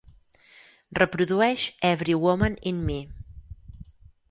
[0.99, 2.99] Reprodueix Every Woman In Me